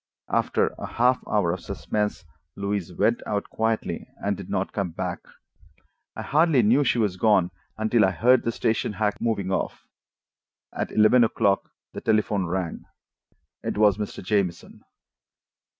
After 0.31 0.69
a 0.79 0.87
half 0.93 1.19
hour 1.27 1.51
of 1.51 1.59
suspense, 1.59 2.25
Louise 2.55 2.91
went 2.91 3.21
out 3.27 3.51
quietly, 3.51 4.07
and 4.17 4.35
did 4.35 4.49
not 4.49 4.73
come 4.73 4.89
back. 4.89 5.19
I 6.15 6.23
hardly 6.23 6.63
knew 6.63 6.83
she 6.83 6.97
was 6.97 7.17
gone 7.17 7.51
until 7.77 8.03
I 8.05 8.09
heard 8.09 8.41
the 8.41 8.51
station 8.51 8.93
hack 8.93 9.21
moving 9.21 9.51
off. 9.51 9.85
At 10.73 10.91
eleven 10.91 11.23
o'clock 11.23 11.69
the 11.93 12.01
telephone 12.01 12.47
rang. 12.47 12.85
It 13.61 13.77
was 13.77 13.99
Mr. 13.99 14.23
Jamieson. 14.23 14.81